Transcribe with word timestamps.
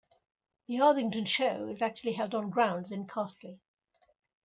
The 0.65 0.81
Arthington 0.81 1.25
Show 1.25 1.67
is 1.69 1.79
actually 1.79 2.13
held 2.13 2.33
on 2.33 2.49
grounds 2.49 2.91
in 2.91 3.05
Castley. 3.05 3.59